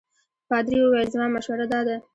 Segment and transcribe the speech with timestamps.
[0.49, 1.95] پادري وویل زما مشوره دا ده.